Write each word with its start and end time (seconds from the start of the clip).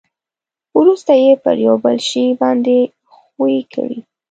ورسته 0.77 1.13
یې 1.23 1.31
پر 1.43 1.55
یو 1.65 1.75
بل 1.83 1.97
شي 2.07 2.25
باندې 2.41 2.77
ښوي 3.11 3.57
کړئ. 3.73 3.97